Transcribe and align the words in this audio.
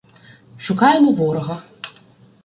Шукаємо 0.57 1.11
ворога. 1.11 1.63